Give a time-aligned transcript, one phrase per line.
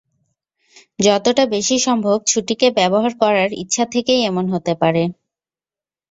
[0.99, 5.03] যতটা বেশি সম্ভব ছুটিকে ব্যবহার করার ইচ্ছা থেকেই এমন হতে পারে।